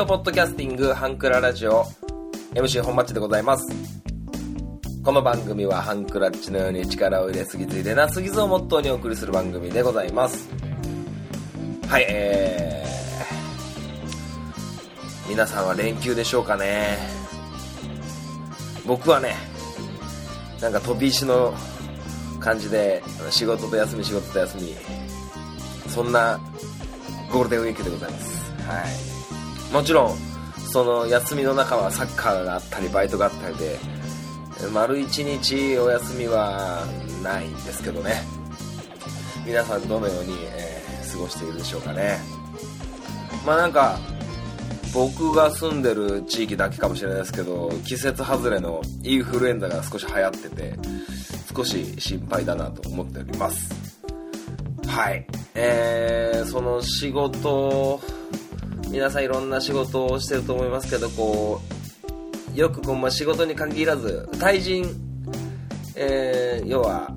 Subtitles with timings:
[0.00, 1.84] トポッドキャスティングハンクララジオ
[2.54, 3.70] MC 本町でございます。
[5.04, 10.48] この番組はハンクラッチのように力を入れすぎず入れなすぎずをモットーにお送りする番組でございます。
[11.86, 16.96] はいえー、皆さんは連休でしょうかね。
[18.86, 19.34] 僕はね
[20.62, 21.52] なんか飛び石の
[22.40, 24.74] 感じで仕事と休み仕事と休み
[25.88, 26.40] そんな
[27.30, 28.50] ゴールデンウィークでございます。
[28.62, 29.09] はい。
[29.72, 30.18] もちろん
[30.70, 33.78] その休みの中はサッカーがあったりバイトがあったりで
[34.72, 36.84] 丸一日お休みは
[37.22, 38.22] ないんですけどね。
[39.46, 42.18] 皆さんどのように、えー、過ごしているでしょうかね。
[43.46, 43.98] まあなんか
[44.92, 50.78] 僕が住んでる地域だけかもしれないですけど季節外れのインフルエンザが少し流行ってて
[51.54, 53.74] 少し心配だなと思っております。
[54.86, 55.26] はい。
[55.54, 58.00] えー、その仕事
[58.90, 61.60] 皆さんいろんな仕事をしてると思いますけどこ
[62.54, 64.84] うよくこう、まあ、仕事に限らず対人、
[65.94, 67.14] えー、要は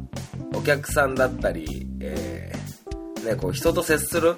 [0.53, 4.35] お客さんだったり、えー、ね、こう人と接する、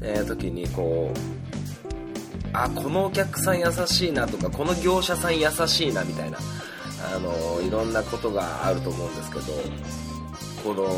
[0.00, 1.18] えー、時にこう
[2.54, 6.38] あこのお客さん優しいなとかこの業者さん優しいなみたいな
[7.14, 9.44] あのいろんなことがあると思うんですけど
[10.64, 10.88] この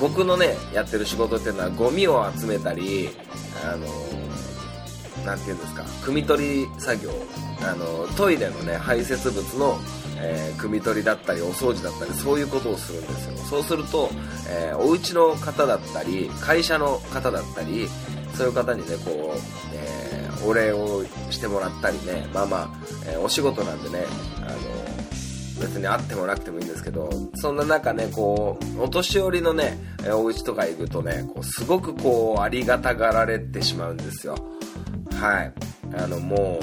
[0.00, 3.08] 僕のねやってる仕事っていうのはゴミを集めたり
[3.64, 3.86] あの
[5.28, 7.12] 何て言うんですか汲み取り作業。
[7.60, 9.78] あのトイレのね排泄物の、
[10.16, 13.36] えー、汲み取りだったりお掃除だったりそういうことをするんですよ。
[13.36, 14.10] そうすると、
[14.48, 17.88] えー、お家の方だったり会社の方だったり
[18.34, 19.38] そういう方にねこう、
[19.74, 22.70] えー、お礼をしてもらったりねまあまあ、
[23.06, 24.04] えー、お仕事なんでね
[24.36, 24.88] あの
[25.60, 29.76] 別に会ってもなくてもいいんですけどそんな中ねこうお年寄りのね
[30.12, 34.36] お家とか行くとねこうすごくこうありがたがられてしまうんですよ。
[35.18, 35.52] はい。
[35.96, 36.60] あのも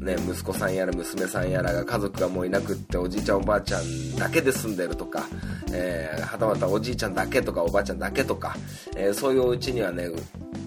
[0.00, 5.26] うね息子さんやら娘さんやらが家族がもういなくっておじいちゃんおばあちゃんだけで住んでるとか、
[5.72, 8.54] えー、はたまたおじいちゃんだけとかおばあちゃんだけとか、
[8.96, 10.08] えー、そういうお家にはね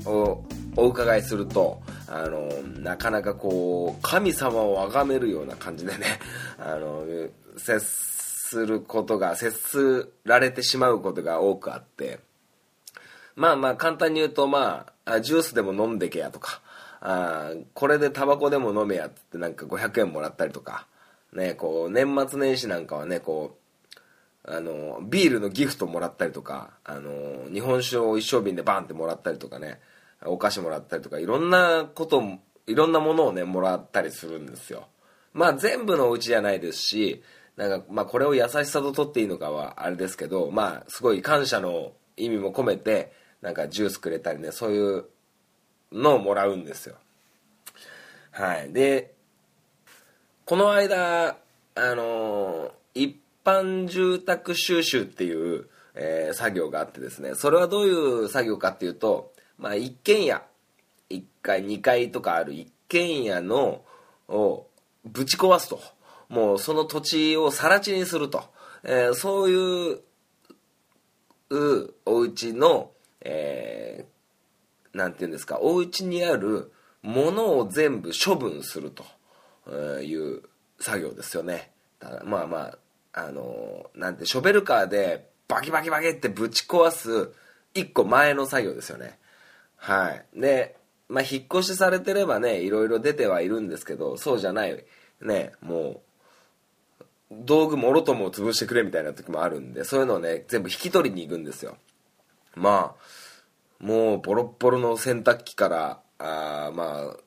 [0.05, 0.43] お
[0.75, 2.49] お伺いするとあの
[2.81, 6.19] なかなかこう神様を崇めるような感じでね
[6.57, 7.05] あの
[7.57, 12.19] 接することが接すられてしまうことが多くあって
[13.35, 16.61] まあまあ簡単に言うとまあジュースでも飲んでけやとか
[17.01, 20.87] あこれでタバコでも飲めやってなんか500円もらったりとか
[21.33, 23.67] ねこう年末年始なんかはねこう
[24.49, 29.79] あのビールのギフトもらったりとかあの日本酒を一升瓶でバンってもらったりとかね
[30.25, 32.23] お菓子もらったりとかいろんなこと
[32.65, 34.87] いろんなものをねもらったりするんですよ。
[35.33, 37.23] まあ全部のお家じゃないですし
[37.57, 45.05] なんかまあこれを優しさと取っていいのかはあれですけどまあすごい感謝の意味も込めてなんかジュースくれたりねそういう
[45.91, 46.95] のをもらうんですよ。
[48.31, 48.71] はい。
[48.71, 49.13] で
[50.45, 51.37] この間
[51.75, 57.35] あの一般住宅収集っていう、えー、作業があってですね。
[57.35, 57.91] それはどうい
[58.25, 60.43] う作業かっていうとまあ、一軒家。
[61.09, 63.81] 1階2階とかある一軒家の
[64.27, 64.67] を
[65.05, 65.79] ぶち壊すと。
[66.29, 68.43] もうその土地を更地にすると、
[68.83, 69.99] えー、そういう
[72.05, 74.05] お家の、えー、
[74.93, 76.71] なんていうんですかお家にある
[77.01, 80.43] ものを全部処分するという
[80.79, 81.71] 作業ですよね。
[82.23, 82.77] まあま
[83.13, 87.31] ああのなんてショベルカーでバキバキバキってぶち壊す
[87.73, 89.17] 1個前の作業ですよね。
[89.75, 90.25] はい。
[90.39, 90.75] で
[91.09, 94.85] まあ引っ越しされてればねいろいろ出てはいるんですけどそうじゃない
[95.21, 96.01] ねもう
[97.31, 101.77] 道具もろとも潰してくれみたいな時もあるんでそういうのをね全部引き取りに行くんですよ。
[102.55, 103.01] まあ
[103.79, 107.17] もうボロッボロの洗濯機からあまあ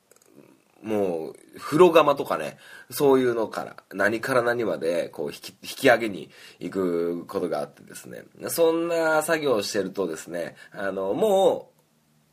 [0.83, 2.57] もう風呂釜とかね
[2.89, 8.23] そういうのから何から何までこう引き引き上げに行くことがあってですね。
[8.49, 11.69] そんな作業をしてるとですねあのも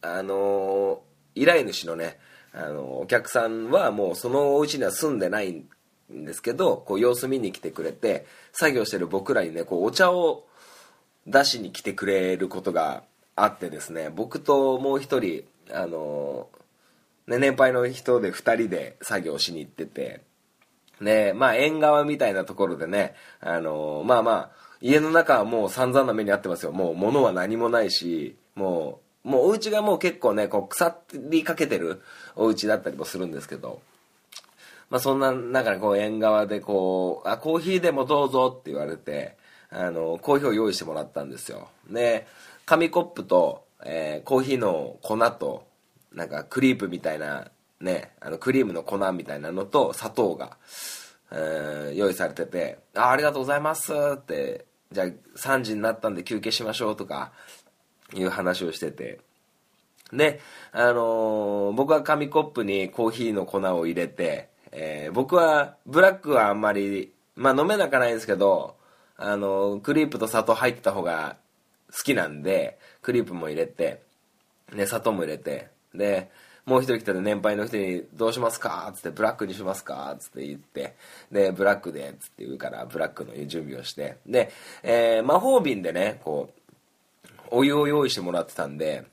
[0.03, 1.03] うあの
[1.35, 2.19] 依頼主のね
[2.53, 5.51] あのお客さんはもうそのお家には住んでない
[6.13, 10.47] んですけどこう様子見に来てくれて作業してる僕らにねこうお茶を
[11.27, 13.03] 出しに来てくれることが
[13.43, 16.49] あってですね僕ともう一人あの
[17.29, 20.23] ね、年配の人で2人で作業しに行ってて
[21.01, 24.51] ねまあ縁側みたいなところでねあのまあまあ
[24.81, 26.73] 家の中はもう散々な目に遭ってますよ。
[26.73, 30.97] もう物は何もないしもうもうお家がもう結構ねこう腐
[31.29, 32.01] りかけてる
[32.35, 33.83] お家だったりもするんですけど
[34.89, 39.37] まあそんな中でこう縁側でこう「あコーヒーでもどうぞ」って言われて
[39.71, 41.69] あのコーヒーを用意してもらったんですよ。
[41.91, 42.27] で
[42.69, 45.67] 紙コップと、えー、コーヒーの粉と
[46.13, 47.51] なんかクリープみたいな
[47.81, 50.59] ね、あのクリームの粉みたいなのと砂糖が、
[51.33, 57.33] えー用意されてて「あありがとうございます」って「じゃあ3時になったんで休憩しましょう」とか
[58.13, 59.21] いう話をしてて。
[60.13, 60.41] で、
[60.73, 68.77] あのー僕は紙コップにコーヒーの粉を入れて、えー僕はブラックはあんまり、まあ飲めなくないんですけど、
[69.17, 71.37] あのークリープと砂糖入ってた方が
[71.91, 74.03] 好きなんで、クリープも入れて、
[74.73, 76.31] ね、砂糖も入れて、で、
[76.69, 80.97] もう一人来たで年配の人に「どうしますか?」つって「ブラックにしますか?」つって言って
[81.33, 84.53] で「ブラックで」つって言うからブラックの準備をしてで、
[84.83, 89.07] えー魔法瓶でねこうお湯を用意してもらってたんで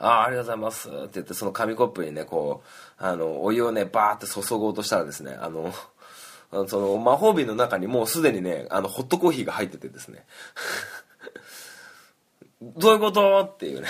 [0.00, 5.74] ああ、ありがとうございますって言って、その紙コップにね、こう、あの、お湯をね、バーって注ごうとしたらですね、あの
[6.66, 10.24] その魔法瓶の中にもうすでにね、あの、ホットコーヒーが入っててですね、
[12.62, 13.40] どういうこと？
[13.40, 13.88] っていうね、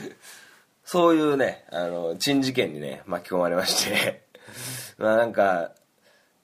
[0.84, 4.24] そういうね、あの、珍事件にね、巻き込まれまして、
[4.96, 5.72] まあなんか、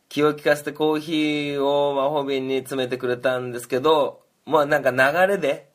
[0.08, 5.70] 気を利かせてコーヒーを魔法瓶に詰めてくれたんですけど、まあなんか流れで、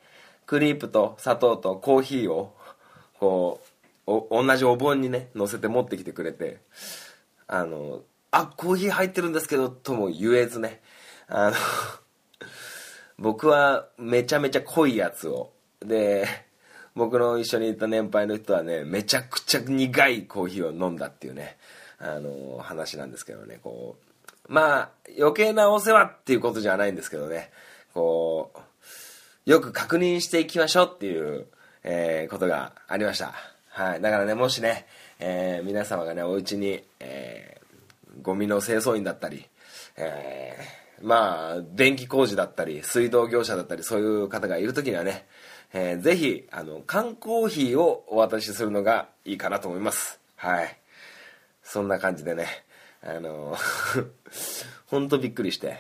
[0.46, 2.54] クリープと砂糖とコーヒーを、
[3.20, 3.62] こ
[4.06, 6.60] う、同じお盆にね、乗せて持ってきてくれて、
[7.48, 10.82] あの、あ、コーヒー入ってるんですけど、とも言えずね、
[11.28, 11.56] あの、
[13.18, 16.28] 僕はめちゃめちゃ濃いやつを、で、
[16.96, 21.58] 僕の一緒にいた年配の人はね、めちゃくちゃ苦いコーヒーを飲んだっていうね、
[21.98, 27.52] あの、話なんですけどね、こう、まあ、余計なお世話っていうことじゃないんですけどね、
[27.94, 31.48] こう、よく確認していきましょうっていう、
[31.84, 33.34] えーことがありました。
[33.70, 34.02] はい。
[34.02, 34.88] だからね、もしね、
[35.20, 37.66] えー皆様がね、お家に、えー
[38.22, 39.46] ゴミの清掃員だったり、
[39.98, 45.26] えーまあ、電気工事だったり、水道業者だったり、そういう方がいるときにはね、
[45.78, 50.22] えーぜひ、あの、缶コーヒーをお渡しするのがいいかなと思います。
[50.38, 50.80] はい。
[51.64, 52.48] そんな感じでね、
[53.04, 53.58] あの、
[54.88, 55.78] ほんとびっくりして、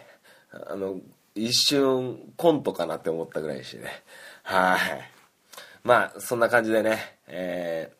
[0.51, 0.99] あの、
[1.33, 4.03] 一瞬コントかなって思ったぐらいしね。
[4.43, 4.79] はい。
[5.83, 7.95] まあ、そんな感じでね、えー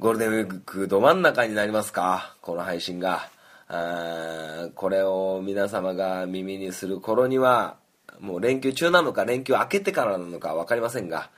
[0.00, 2.36] ゴールデンウィークど真ん中になりますか？
[2.40, 3.28] この配信が。
[3.66, 7.78] あこれを皆様が耳にする頃には、
[8.20, 11.30] もう連休中なのか連休明けてからなのか分かりませんが、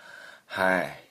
[0.46, 1.04] はい。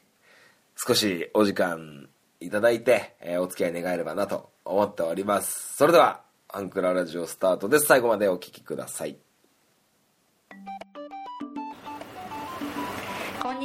[0.76, 5.76] 少しお時間いただいて、えーお付き合い願えればなと思っております。
[5.76, 7.86] それでは、アンクララジオスタートです。
[7.86, 9.18] 最後までお聴きください。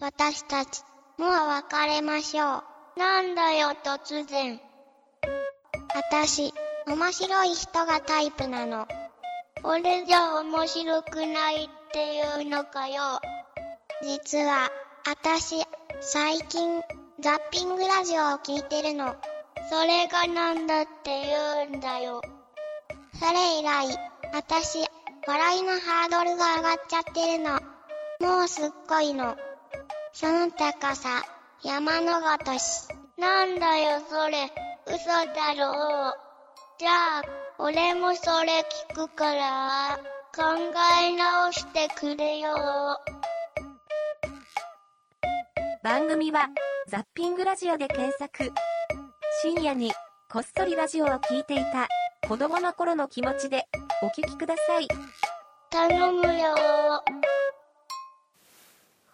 [0.00, 0.82] 私たち、
[1.18, 2.64] もう別れましょ
[2.96, 2.98] う。
[2.98, 4.58] なんだよ、突然。
[5.94, 6.54] 私、
[6.86, 8.88] 面白い人がタイプなの。
[9.62, 13.20] 俺じゃ面白くないっていうのかよ。
[14.02, 14.70] 実は、
[15.06, 15.66] 私、
[16.00, 16.80] 最近、
[17.20, 19.14] ザッピングラジオを聞いてるの。
[19.68, 22.22] それがなんだって言うんだよ。
[23.18, 23.86] それ以来、
[24.32, 24.78] 私、
[25.26, 27.60] 笑いのハードルが上がっちゃってるの。
[28.20, 29.36] もうすっごいの。
[30.12, 31.22] その高さ、
[31.62, 32.88] 山のごとし。
[33.16, 34.50] なんだよ、それ。
[34.86, 36.14] 嘘だろう。
[36.78, 37.22] じゃあ、
[37.58, 39.98] 俺もそれ聞くから、
[40.34, 40.42] 考
[41.00, 42.50] え直してくれよ。
[45.82, 46.48] 番組は
[46.88, 48.52] ザッピングラジオで検索。
[49.42, 49.92] 深夜に
[50.30, 51.88] こっそりラジオを聞いていた
[52.28, 53.66] 子供の頃の気持ちで
[54.02, 54.88] お聞きください。
[55.70, 56.54] 頼むよ。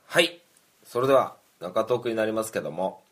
[0.06, 0.45] はい。
[0.86, 3.02] それでは、中トークになりますけども、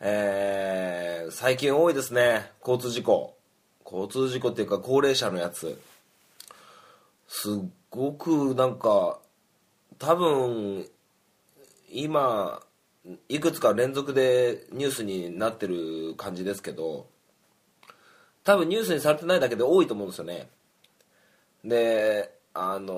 [0.00, 3.36] えー、最近多いですね、交通事故。
[3.84, 5.78] 交通事故っていうか、高齢者のやつ。
[7.28, 7.58] すっ
[7.90, 9.18] ごくなんか、
[9.98, 10.86] 多分、
[11.90, 12.62] 今、
[13.28, 17.06] いくつか連続でニュースになってる感じですけど、
[18.42, 20.48] 多分ニュースにされてないだけで多いと思うんですよね。
[21.62, 22.94] であの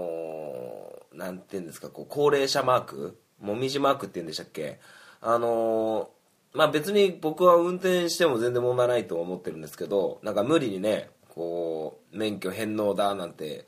[0.91, 4.81] ーなんていうんですかこう高齢者マークもみじマークっていうんでしたっけ？
[5.21, 6.09] あのー
[6.57, 13.67] まあ別に僕は運転しても全然問題ないと思ってるんですけどなんか無理にねこう免許返納だなんて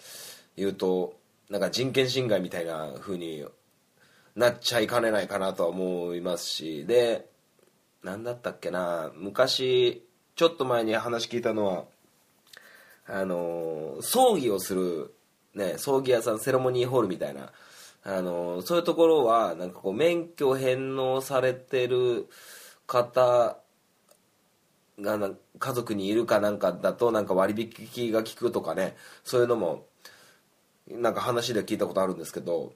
[0.56, 1.14] 言うと
[1.50, 3.44] なんか人権侵害みたいな風に
[4.36, 7.26] なっちゃいかねないかなとは思いますしで
[8.04, 10.06] 何だったっけな昔
[10.36, 11.84] ちょっと前に話聞いたのは
[13.08, 15.12] あの葬儀をする、
[15.54, 17.50] ね、葬儀屋さんセレモニーホールみたいな
[18.08, 22.28] あのそういうところはなんかこう免許返納されてる
[22.86, 23.58] 方
[25.00, 28.94] がな家族にいるかなんかだとなんか割引が効くとかね
[29.24, 29.86] そういうのも
[30.88, 32.74] なんか話で聞いたことあるんですけど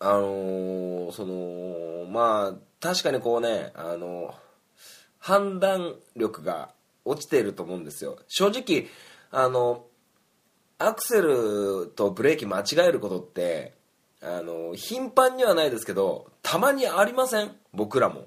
[0.00, 4.34] あのーそのまあ確かにこうねあの
[5.20, 6.70] 判断力が
[7.04, 8.18] 落ちていると思うんですよ。
[8.26, 8.88] 正直
[9.30, 9.84] あの
[10.78, 13.80] アクセルとブレーキ間違えることって
[14.22, 17.50] あの頻繁にはないですけどたまにありません？
[17.72, 18.26] 僕らも、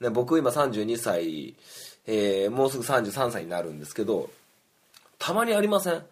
[0.00, 1.54] ね、僕今32歳、
[2.06, 4.28] えーもうすぐ33歳になるんですけど
[5.18, 6.02] たまにありません？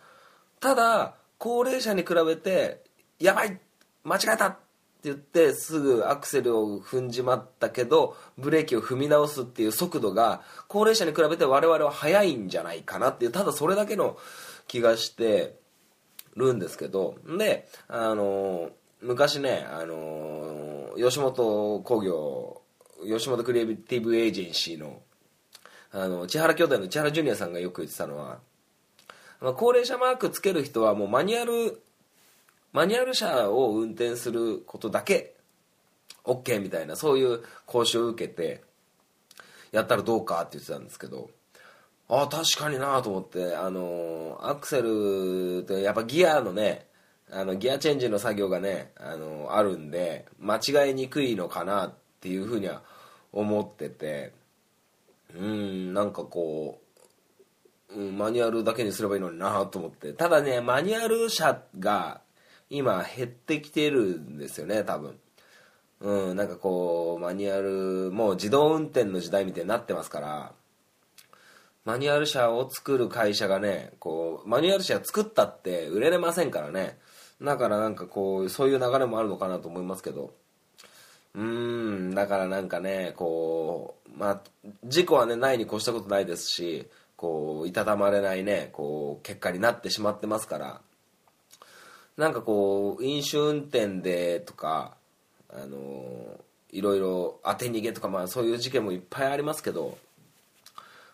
[0.60, 2.82] ただ高齢者に比べて
[3.20, 3.58] やばい！
[4.04, 4.46] 間違えた！
[4.48, 4.56] って
[5.04, 14.16] 言ってすぐアクセルを踏んじまったけどブレーキを踏み直すっていう速度が高齢者に比べて我々は速いんじゃないかなっていうただそれだけの
[14.66, 15.54] 気がして
[16.34, 17.16] るんですけど。
[17.38, 18.70] であの
[19.02, 22.62] 昔ねあの吉本興業
[23.04, 25.00] 吉本クリエイティブエージェンシーの
[25.92, 28.38] あの千原兄弟の千原ジュニアさんがよく言ってたのは、
[29.40, 31.80] まあ、高齢者マークつける人はもうマニュアル
[32.72, 35.34] マニュアル車を運転することだけ
[36.24, 38.62] OK みたいなそういう講習を受けて
[39.72, 41.30] やったらどうかって言ってたんですけど
[42.08, 46.86] ああ確かになと思ってあのアクセルってやっぱギアのね
[47.30, 52.82] あのギアチェンジの作業がねあのあるんで間違いにくいのかなっていうふうには
[53.32, 54.32] 思ってて
[55.34, 56.80] うんなんかこ
[57.90, 60.12] う、うん、マニュアルだけにすればいいのになと思って。
[60.12, 62.20] ただねマニュアル車が
[62.70, 65.18] 今減ってきてるんですよね多分。
[66.00, 70.52] うんなんかこうマニュアルもう自動運転の時代みたいになってますから
[71.86, 76.98] マニュアル車を作る会社がねこうマニュアル車作ったって売れれませんからね。
[77.42, 80.32] だからなんかこうそういう流れもあるのかなと思いますけど。
[81.34, 84.40] うーんだからなんかねこうまあ
[84.84, 90.80] 事故はねないに越したことないですしこういたたまれないねこう結果になってしまってますから。
[92.16, 94.96] なんかこう飲酒運転でとか
[95.50, 96.40] あの
[96.72, 99.98] いろいろ当て逃げとかまあそういう事件もいっぱいありますけど。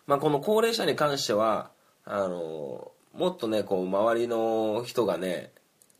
[0.05, 1.71] まあ、この高齢者に関しては
[2.05, 5.51] あのもっとねこう周りの人がね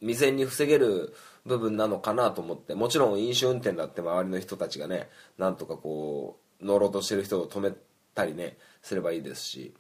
[0.04, 1.14] 未然に防げる
[1.46, 2.76] 部分なのかなと思って。
[2.76, 7.74] もちろん飲酒運転だって周りの人たちがねなんとかこう乗ろうとしてる人を止め
[8.14, 9.74] たりねすればいいですし。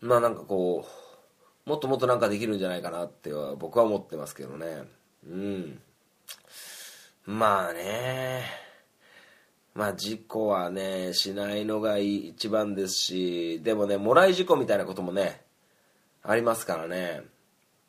[0.00, 0.86] まあなんかこ
[1.66, 4.82] うもっともっとなんかできるんじゃないかなっては僕は思ってますけどね。
[5.26, 5.80] うん。
[7.24, 8.44] まあね。
[9.74, 15.40] まあ事故はねしないのが一番ですしでもねもらい事故みたいなこともね
[16.22, 17.22] ありますからね。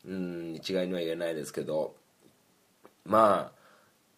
[0.06, 1.94] うん一概には言えないですけど
[3.04, 3.56] まあ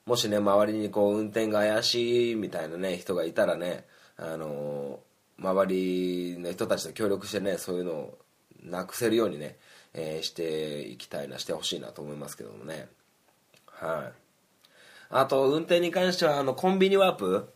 [0.07, 3.85] もしね周りにこう運転が怪しいみたいなね人がいたらね
[4.17, 5.01] あの
[5.39, 8.19] 周りの人たちと協力してねそういうのを
[8.65, 9.57] なくせるようにね、
[9.95, 12.89] えーしていきたいなしてほしいなと思いますけどもね。
[13.67, 14.13] はい。
[15.11, 17.49] あと運転に関してはあのコンビニワープ。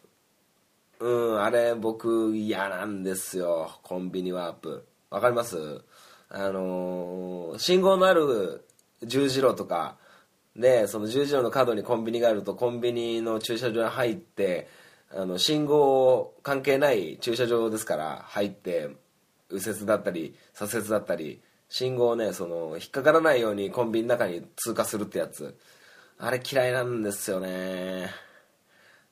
[1.00, 3.80] うんあれ僕嫌なんですよ。
[3.82, 4.86] コンビニワープ。
[5.10, 5.82] わかります？
[6.34, 8.64] あのー信号のある
[9.02, 9.96] 十字路とか
[10.56, 14.68] でその十字路の角にコンビニがあるとコンビニの駐車場に入って
[15.14, 18.88] あの信号関係ない駐車場ですから入って
[19.50, 25.56] 右折だったり左折だったり信号をねその引っかからないようにコンビニの中に通過するってやつ。
[26.18, 28.10] あれ嫌いなんですよね。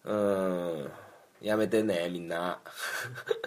[0.05, 0.91] うん。
[1.43, 2.61] やめてねみんな。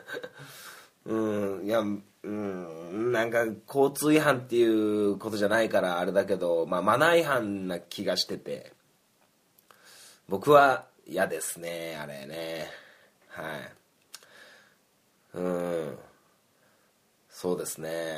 [1.06, 1.66] うん。
[1.66, 1.82] いや
[2.24, 8.72] うんなんか交通違反っていうことじゃないからあれだけど、まあ、マナー違反な気がしてて。
[10.30, 12.68] 僕は嫌ですねあれね。
[13.28, 15.38] はい。
[15.38, 15.98] うん。
[17.30, 18.16] そうですね。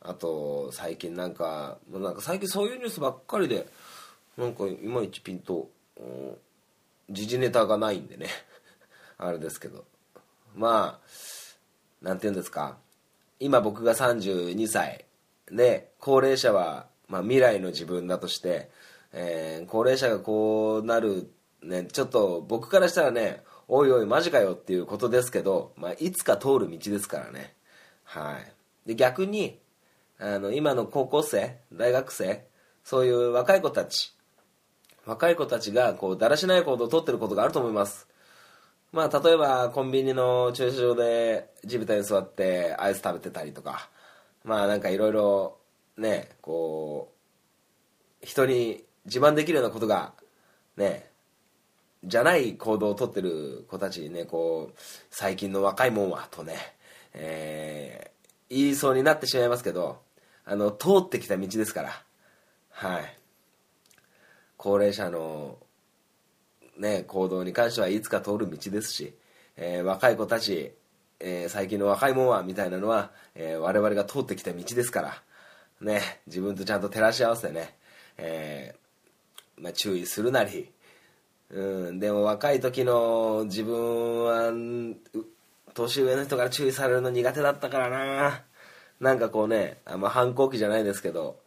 [0.00, 3.66] あと最近なんかなんか最近そういうニュースばっかりで
[4.36, 5.70] なんかいまいちピンと
[7.08, 8.28] 時事ネタがないんでね。
[9.16, 9.84] あれですけど。
[10.54, 11.06] まあ
[12.06, 12.76] なんて言うんですか？
[13.40, 15.04] 今僕が32歳。
[15.50, 18.70] で高齢者は、まあ、未来の自分だとして、
[19.12, 21.30] えー高齢者がこうなる、
[21.62, 27.54] ね、ちょっと僕からしたらねおいおいマジかよっていうことですけど、まあ、いつか通る道ですからね。
[28.04, 28.88] はい。
[28.88, 29.58] で逆に
[30.20, 32.46] あの今の高校生大学生
[32.84, 34.14] そういう若い子たち
[35.04, 38.06] 若い子たちがこうだらしない行動をとってることがあると思います。
[38.96, 43.90] まあ例えばコンビニの駐車場で地べたに座ってアイス食べてたりとか。
[44.42, 45.58] まあなんかいろいろ
[45.98, 47.12] ねこ
[48.22, 50.12] う人に自慢できるようなことが
[50.76, 51.10] ね
[52.04, 54.78] じゃない行動をとってる子たちにねこう
[55.10, 56.54] 最近の若いもんはとね、
[57.12, 58.16] えー
[58.48, 60.00] 言いそうになってしまいますけど
[60.44, 62.02] あの通ってきた道ですから。
[62.70, 63.18] はい。
[64.56, 65.58] 高齢者の
[66.78, 69.14] ね行動に関してはいつか通る道ですし、
[69.56, 70.72] えー若い子たち、
[71.20, 75.22] えー最近の若いもんはみたいなのは、えー我々が通ってきた道ですから
[75.80, 77.74] ね自分とちゃんと照らし合わせてね、
[78.18, 78.74] え
[79.58, 80.70] まあ、注意するなり
[81.50, 84.52] うん、でも若い時の自分は
[85.74, 88.42] 年上の人から注意されるの苦手だったからな。
[88.98, 91.38] なんかこうねあんま反抗期じゃないですけど、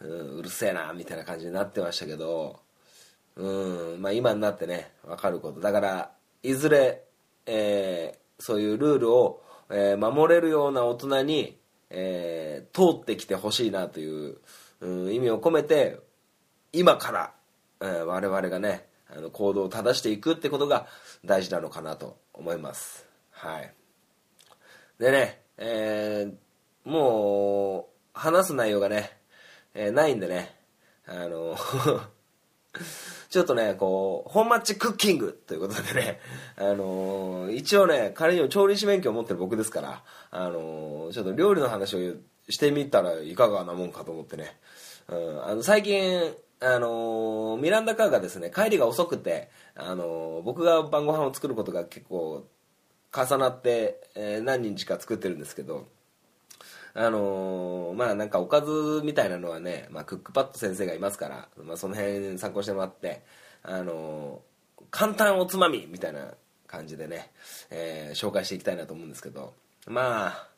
[0.00, 2.60] うん、うるせえなみたいな感じになってましたけど
[3.36, 5.60] うんまあ今になってね分かること。
[5.60, 6.12] だから
[6.42, 7.02] いずれ、
[7.46, 11.58] えーそういうルールを、えー守れるような大人に、
[11.90, 14.38] えー通ってきてほしいなという、
[14.80, 16.00] うん、意味を込めて
[16.72, 17.32] 今から、
[17.80, 20.86] えー我々がねあの行動を正していくってことが
[21.24, 23.06] 大事なのかなと思います。
[23.30, 23.72] はい。
[24.98, 29.16] でね、えーもう話す内容がね、
[29.74, 30.54] えーないんでね
[31.06, 31.56] あの
[33.28, 36.20] ちょっとねこう本マッチクッキングということでね
[36.56, 42.14] あの一応ね仮にも調理師免許を持ってる僕ですからあのちょっと料理の話を
[42.48, 44.58] してみたらいかがなもんかと思ってね。
[45.08, 52.46] うん、あの最近、あのーミランダカーがですね帰りが遅くて、あの僕が晩ご飯を作ることが結構
[53.14, 55.86] 重なって、え何日か作ってるんですけど
[56.94, 63.22] あのーまあなんかおかずみたいなのはね、まあ、クックパッド先生がいますから、まあ、その辺参考してもらって、
[63.62, 66.34] あのー簡単おつまみみたいな
[66.66, 67.30] 感じでね、
[67.70, 69.54] えー紹介していきたいなと思うんですけど
[69.86, 70.48] まあ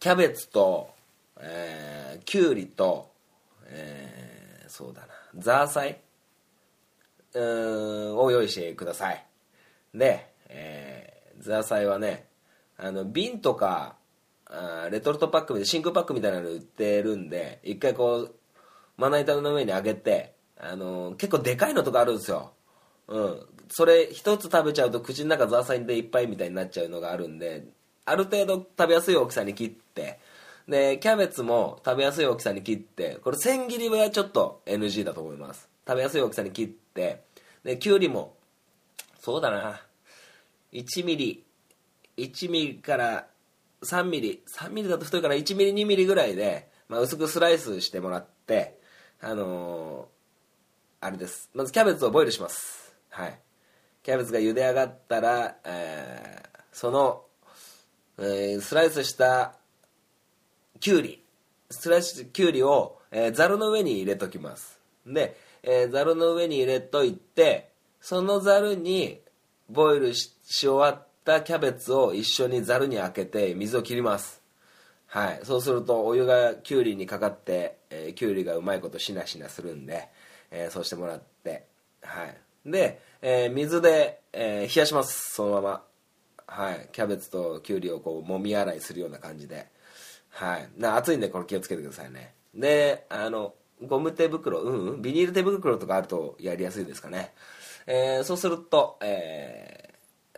[0.00, 0.90] キャベツと、
[1.38, 3.10] えー、きゅうりと、
[3.66, 6.00] えーそうだなザーサイ
[7.34, 9.26] うーんを用意してください。
[9.94, 12.26] で、えーザーサイはね
[12.78, 13.96] あの瓶とか
[14.52, 18.34] あレトルトパックで真空パックみたいなの売ってるんで一回こう
[18.98, 22.52] まな板の上に上げて、あのー結構でかいのとかあるんですよ。
[23.08, 23.46] うん。
[23.68, 27.64] それ一つ食べちゃうと口の中ザーサイでいっぱいみたいになっちゃうのがあるんで
[28.04, 30.18] ある程度食べやすい大きさに切って
[30.68, 35.70] でキャベツも食べやすい大きさに切ってこれ千切りはちょっと NG だと思います。
[35.88, 37.22] 食べやすい大きさに切って
[37.64, 38.34] できゅうりも
[39.20, 39.80] そうだな。
[40.72, 41.42] 1ミリ
[42.18, 43.26] 1ミリから
[43.84, 48.78] 3ミリ3ミリだと太いから1ミリ2ミリぐらいで、まあ、薄くスライスしてもらって
[49.20, 50.12] あのー
[51.04, 51.50] あれです。
[51.52, 52.94] まずキャベツをボイルします。
[53.10, 53.36] はい。
[54.04, 57.24] キャベツが茹で上がったら、えーその、
[58.18, 59.56] えースライスした
[60.78, 61.20] きゅうり。
[61.70, 64.78] スライスしたきゅうりをえーざる、の上に入れときます。
[65.04, 69.20] でえーざる、の上に入れといてそのざるに
[69.68, 74.42] ボイルしし終わったキャベツを一緒にざるに開けて水を切ります。
[75.06, 75.40] はい。
[75.44, 80.08] そうするとお湯がきゅうりにかかって、えーきゅうりがうまいことしなしなするんで、
[80.50, 81.66] えーそうしてもらって。
[82.02, 82.70] はい。
[82.70, 85.34] で、えー水で、え冷やします。
[85.34, 85.82] そのまま。
[86.46, 86.88] はい。
[86.92, 89.66] キャベツときゅうりをこうもみ洗いするような感じで。
[90.30, 90.68] はい。
[90.78, 92.34] な熱いんでこれ気をつけてくださいね。
[92.54, 93.54] であの
[93.86, 95.02] ゴム手袋うんうん。
[95.02, 97.32] ビニール手袋とかあるとやりやすいですかね、
[97.86, 99.91] えーそうすると、え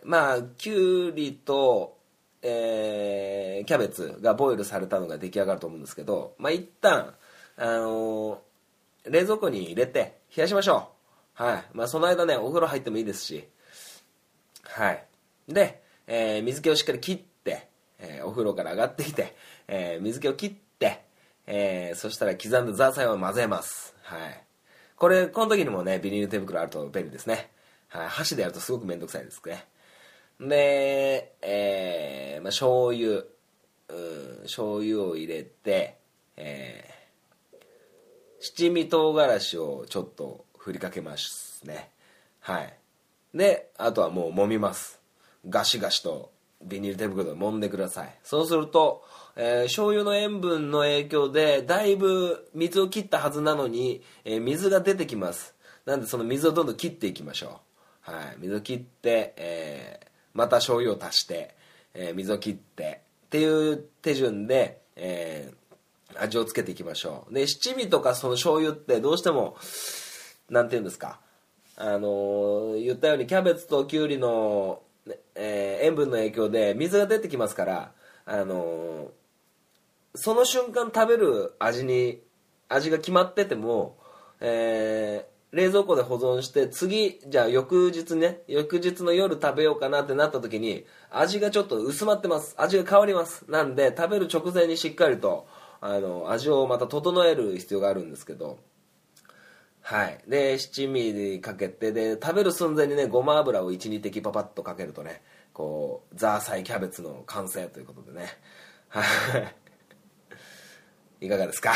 [0.05, 1.97] まあきゅうりと、
[2.41, 7.15] えーキャベツがボイルされたのが出来上がると思うんですけどまあ一旦
[7.57, 10.89] あのー冷蔵庫に入れて冷やしましょ
[11.39, 11.43] う。
[11.43, 11.63] はい。
[11.73, 13.47] まあその間ねお風呂入ってもいいですし。
[14.63, 15.03] はい。
[15.47, 17.67] で、えー水気をしっかり切って、
[17.99, 19.35] えーお風呂から上がってきて、
[19.67, 21.03] えー水気を切って、
[21.47, 23.95] えーそしたら刻んだザーサイを混ぜます。
[24.03, 24.43] はい。
[24.95, 27.49] これこの時にもねビニール手袋あると便利ですね、
[27.89, 29.65] はい、箸でやるとすごく面倒くさいですね。
[30.39, 33.23] でえーまあ、醤油
[33.87, 35.97] うん醤油を入れて、
[36.37, 36.95] えー
[38.41, 41.89] 七味唐辛子をちょっと振りかけますね。
[42.41, 42.73] はい。
[43.33, 44.99] であとはもう揉みます。
[45.49, 48.15] ガシガシとビニール手袋で揉んでください。
[48.23, 49.03] そうすると、
[49.35, 55.55] えー醤油の塩分の影響でだいぶ水を切ったはずなのに、えー水が出てきます。
[55.85, 57.61] なんでその水をどんどん切っていきましょ
[58.07, 58.11] う。
[58.11, 58.35] はい。
[58.39, 59.99] 水を切って、え
[60.35, 61.55] また醤油を足して、
[61.95, 65.55] えー水を切ってっていう手順で、えー
[66.17, 67.33] 味をつけていきましょう。
[67.33, 69.57] で七味とかその醤油ってどうしても
[70.49, 71.19] なんていうんですか？
[71.75, 74.81] あの言ったようにキャベツときゅうりの
[75.35, 77.91] えー塩分の影響で水が出てきますから、
[78.25, 79.11] あの
[80.13, 82.21] その瞬間食べる味に
[82.69, 83.97] 味が決まってても、
[84.39, 92.55] え冷蔵庫で保存して次じゃあ翌日ね翌日の夜食べようかなってなった時に味がちょっと薄まってます。
[92.57, 93.45] 味が変わります。
[93.49, 95.47] なんで食べる直前にしっかりと
[95.79, 98.59] あの味をまた整える必要があるんですけど。
[99.81, 100.19] はい。
[100.27, 105.21] で七味かけてで食べる寸前にねごま油を12滴パパッとかけるとね
[105.53, 108.27] こうザーサイキャベツの完成ということでね。
[108.89, 109.01] は
[111.21, 111.25] い。
[111.27, 111.71] いかがですか？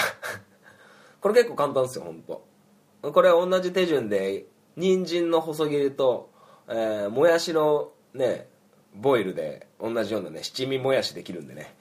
[1.21, 2.48] これ結構簡単ですよ本当
[3.01, 6.29] これは同じ手順で人参の細切りと、
[6.67, 8.47] えーもやしのね
[8.95, 11.73] ボイルで同じようなね七味もやしできるんでね。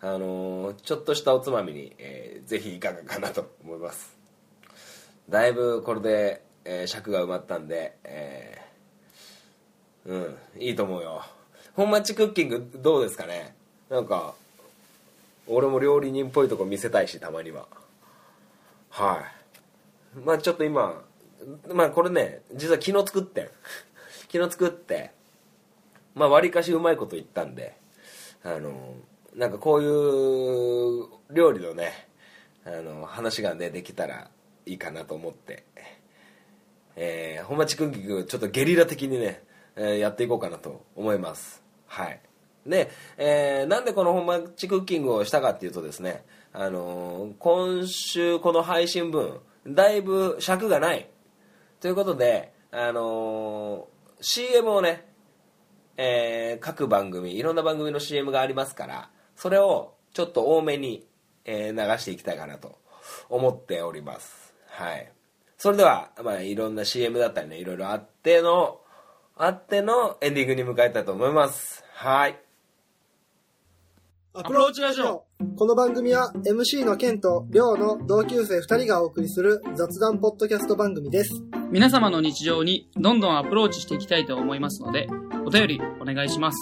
[0.00, 4.14] あのーちょっとしたおつまみに、えーぜひいかがかなと思います。
[5.28, 11.22] だいぶこれで、えー尺が埋まったんで、えーうんいいと思うよ。
[11.74, 13.54] 本町クッキングどうですかね？
[13.88, 14.34] なんか
[15.46, 17.66] 俺も料理人っぽいとこ見せたいしたまには。
[18.90, 19.43] はい。
[20.24, 21.02] まあちょっと今
[21.72, 23.50] まあこれね実は昨日作って
[24.30, 25.12] 昨日作って。
[26.14, 27.76] まあわりかしうまいこと言ったんで
[28.44, 28.94] あの
[29.34, 32.08] なんかこういう料理のね
[32.64, 34.30] あの話がねできたら
[34.64, 35.64] いいかなと思って。
[36.96, 39.42] えー、本町クッキングちょっとゲリラ的にね、
[39.74, 41.60] えーやっていこうかなと思います。
[41.88, 42.20] はい。
[42.64, 51.08] で、えーなんでこの本町クッキングをしたかっていうとですねあのー今週この配信分だいぶ尺がない。
[51.80, 55.06] ということであのー CM をね
[55.96, 61.06] えー各番組いろんな番組の CM がありますからそれをちょっと多めに、
[61.44, 62.78] えー流していきたいかなと
[63.28, 64.54] 思っております。
[64.68, 65.10] はい。
[65.58, 68.80] それでは、まあ、いろんな CM だったりねいろいろあっての
[69.36, 71.84] あってのエンディングに向かいたいと思います。
[71.92, 72.43] はい。
[74.36, 81.30] アプローチラジオこの番組は MC のケンとリョウの同級生2人がお送りする雑談ポッドキャスト番組です。
[81.70, 85.06] 皆様の日常にどんどんアプローチしていきたいと思いますので、
[85.46, 86.58] お便りお願いします。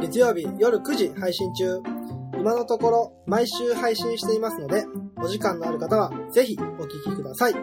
[0.00, 1.80] 月曜日夜9時配信中。
[2.38, 4.84] 今のところ毎週配信していますので、
[5.20, 7.54] お時間のある方はぜひお聞きください。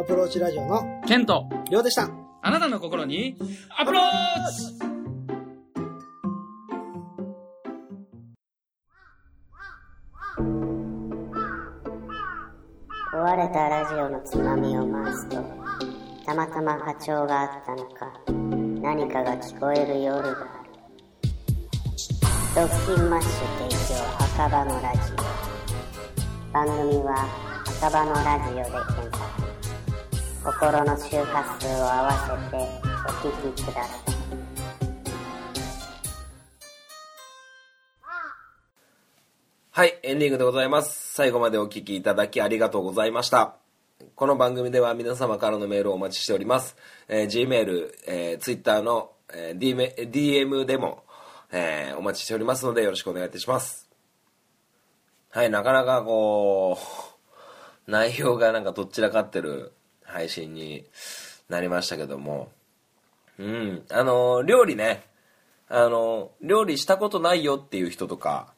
[0.00, 2.08] アプローチラジオのケント、リョウでした。
[2.40, 3.36] あなたの心に
[3.78, 4.02] アプロー
[4.78, 4.91] チ
[13.12, 15.36] 壊れたラジオのつまみを回すと
[16.24, 18.10] たまたま波長があったのか
[18.80, 20.38] 何かが聞こえる夜がある。
[22.54, 23.30] ドッキンマッシュ
[23.68, 25.16] 提供墓場のラジオ。
[26.52, 27.28] 番組は
[27.80, 28.74] 墓場のラジオで検
[29.12, 29.32] 索。
[30.44, 32.12] 心の周波数を合わ
[32.50, 32.56] せて
[33.06, 34.11] お聞きください。
[39.74, 41.14] はい、エンディングでございます。
[41.14, 43.56] 最後までお聞きいただきありがとうございました。
[44.16, 46.76] この番組では皆様からのメールをお待ちしております。
[47.08, 51.04] えー Gmail、えー Twitter の、えー DM, でも、
[51.52, 53.88] えーお待ちしておりますのでよろしくお願いいたします。
[55.30, 56.84] はい、なかなかこう、
[57.90, 59.72] 内容がなんかどっちらかってる
[60.04, 60.84] 配信に
[61.48, 62.52] なりましたけども、
[63.38, 65.08] うん、あの、料理ね、
[65.70, 68.52] あの、料理したことないよっていう人とか、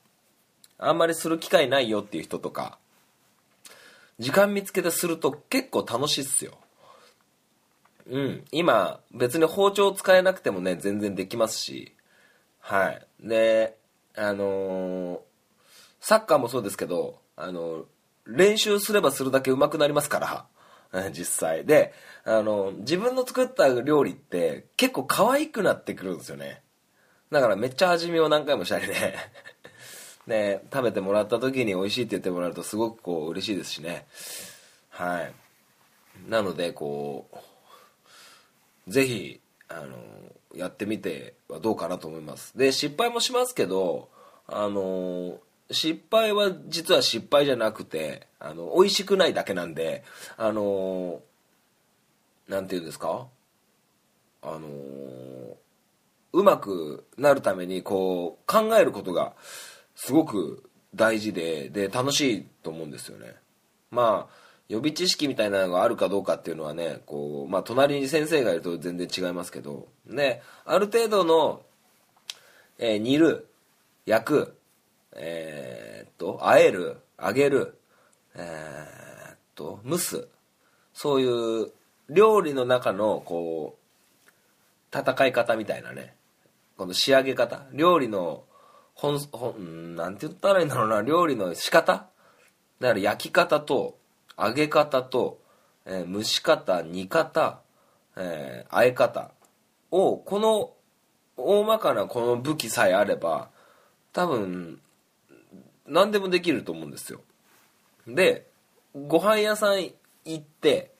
[0.87, 2.79] あんまりする機会ないよっていう人とか、
[4.18, 6.59] 時間見つけてすると結構楽しいっすよ。
[8.09, 8.44] うん。
[8.53, 11.94] 今、別に包丁使えなくてもね、全然できますし。
[12.61, 13.07] はい。
[13.20, 13.77] で、
[14.14, 15.18] あのー
[16.05, 17.87] サッカーもそうですけど、あの
[18.27, 20.47] 練習すればするだけ上手くなりますか
[20.92, 21.64] ら、 実際。
[21.64, 21.94] で、
[22.25, 26.62] あの自分の作った料理って結構可愛くなってくるんですよね。
[27.33, 29.16] だからめっちゃ味見を何回もしたりね。
[30.27, 34.07] で食べてもらった時に美味しいって言ってもらえるとすごくこう嬉しいですしね。
[34.91, 35.33] はい。
[36.29, 37.29] なのでこ
[38.87, 39.97] うぜひあの
[40.55, 42.57] やってみてはどうかなと思います。
[42.57, 44.09] で失敗もしますけど
[44.47, 45.39] あの
[45.71, 50.05] 失敗は実は失敗じゃなくてあの美味しくないだけなんで
[50.37, 51.21] あの
[52.49, 53.27] なんていうんですか？
[54.43, 54.69] あの
[56.33, 59.33] うまくなるためにこう考えることが
[59.95, 63.35] すごく大事でで楽しいと思うんですよね。
[63.91, 64.35] まあ
[64.69, 71.63] 予備知識みたいなのがあるかどうかっていうのはねこう、まあ、隣に先生がいると全然違いますけどである程度の、
[72.79, 73.47] えー煮る
[74.07, 74.57] 焼く
[75.13, 77.79] えーっと和える揚げる
[78.35, 80.29] えーっと蒸す
[80.95, 81.73] そういう
[82.09, 86.15] 料理の中のこう戦い方みたいなね
[86.77, 88.45] この仕上げ方料理の
[88.95, 92.07] 本本うんなんて言ったらいいんだろうな料理の仕方？
[92.81, 93.99] だから焼き方と
[94.39, 95.41] 揚げ方と、
[95.87, 97.61] えー蒸し方煮方、
[98.17, 99.31] えー、和え方
[99.91, 100.73] をこの
[101.37, 103.51] 大まかなこの武器さえあれば
[104.13, 104.81] 多分
[105.87, 107.21] 何でもできると思うんですよ。
[108.07, 108.47] で
[108.95, 109.93] ご飯屋さん行
[110.37, 110.93] って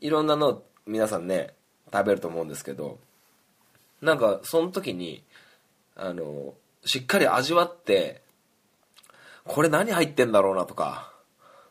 [0.00, 1.54] いろんなの皆さんね
[1.92, 2.98] 食べると思うんですけど
[4.02, 5.22] なんかその時に
[5.94, 6.54] あの
[6.86, 8.22] しっかり味わって
[9.44, 11.12] これ何入ってんだろうなとか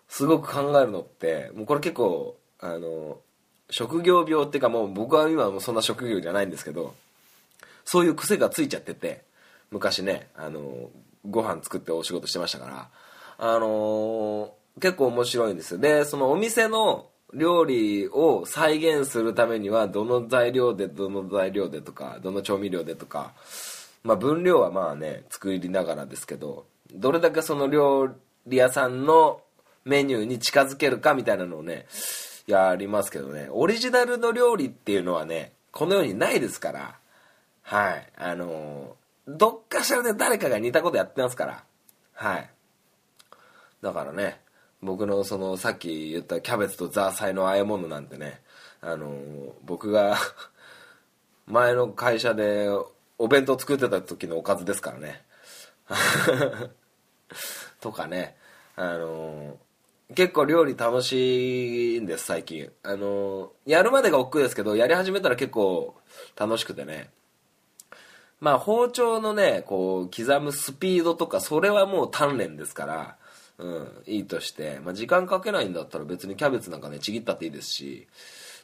[0.08, 3.18] すごく考えるのってもうこれ結構あの
[3.70, 6.94] 職業病っていうかもう僕は今もそんな職業じゃないんですけど
[7.84, 9.24] そういう癖がついちゃってて
[9.72, 10.90] 昔ねあの
[11.30, 12.90] ご飯作ってお仕事してましたから
[13.38, 15.80] あの結構面白いんですよ。
[15.80, 23.34] でそのお店の料理を再現するためにはどの材料でどの材料でとかどの調味料でとか
[24.06, 28.16] まあ分量はまあね作りながらですけどどれだけその料
[28.46, 29.42] 理屋さんの
[29.84, 31.88] メニューに近づけるかみたいなのをね
[32.48, 33.48] やりますけどね。
[33.50, 36.96] オリジナルの料理っていうのはねこの世にないですから
[37.64, 38.08] はい。
[38.16, 38.96] あの
[39.28, 41.64] どっかしらで誰かが似たことやってますから
[42.14, 42.50] はい。
[43.82, 44.40] だからね
[44.84, 48.42] 僕のそのさっき言ったキャベツとザーサイの和え物なんてね
[48.82, 49.18] あの
[49.64, 50.16] 僕が
[51.48, 52.70] 前の会社で
[53.18, 55.24] お弁当作ってた時のおかずですからね。
[57.80, 58.36] とかね。
[58.76, 59.58] あの
[60.14, 62.72] 結構料理楽しいんです最近。
[62.84, 65.96] あのやるまでが億劫ですけどやり始めたら結構
[66.36, 67.10] 楽しくてね。
[68.40, 73.18] まあ包丁のねこう刻むスピードとかそれはもう鍛錬ですから
[73.58, 78.08] うんいいとして、まあ、時間かけないんだったら別にキャベツなんかねちぎったっていいですし。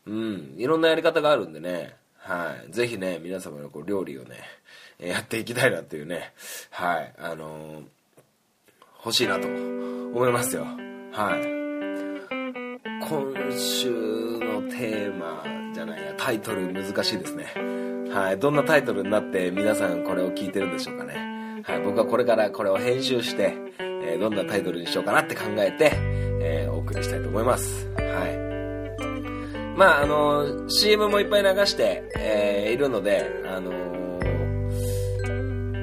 [0.07, 1.95] うんいろんなやり方があるんでね。
[2.31, 2.71] はい。
[2.71, 4.37] ぜひね皆様のこう料理をね
[4.99, 6.31] やっていきたいなっていうね
[6.69, 7.13] はい。
[7.17, 7.83] あのー
[9.03, 10.63] 欲しいなと思いますよ。
[11.11, 11.41] はい。
[13.03, 17.45] 今週のテーマじゃないやタイトル難しいですね。
[18.13, 18.39] はい。
[18.39, 21.63] どんなタイトルになって皆さんこれを聞いてるんでしょうかね。
[21.65, 21.81] はい。
[21.81, 25.91] 僕はこれからこれを編集して、えーどんなタイトルにしようかなって考えて、
[26.43, 27.90] えーお送りしたいと思います。
[29.77, 33.71] まああの CM もいっぱい流して、えーいるのであの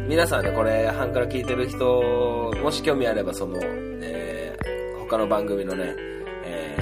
[0.09, 5.95] 皆さんねこれ半から聞いてる人もし興味あればその、えー他の番組のね、
[6.45, 6.77] え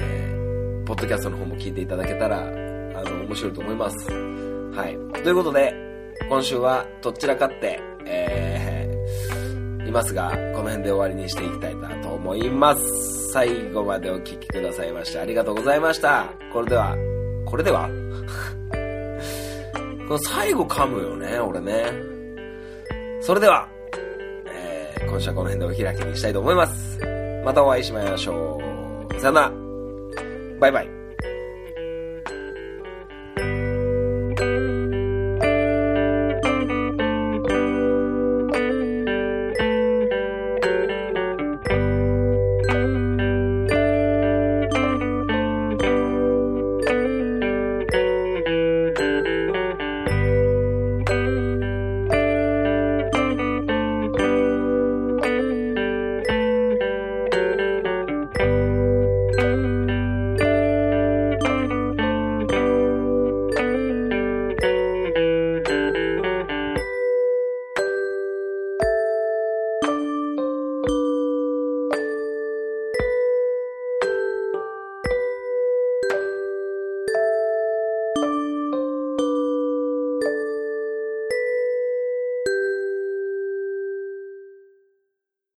[0.83, 2.43] ーポッドキャストの方も聞いていただけたらあ
[3.03, 3.97] の面白いと思います。
[4.09, 4.97] はい。
[5.23, 5.73] ということで
[6.29, 8.56] 今週はどちらかって、えー
[9.97, 16.95] ますがこの辺で終わりにしていきたいなと思います最後までお聞きくださいましてありがとうございましたこれでは
[17.45, 17.89] これでは？
[20.07, 21.85] この最後噛むよね俺ね
[23.21, 23.67] それでは、
[24.45, 26.99] えー今週はこの辺でお開きにしたいと思います。
[27.43, 28.61] またお会いしましょ
[29.09, 29.19] う。
[29.19, 29.51] さよなら。
[30.59, 30.96] バイバイ。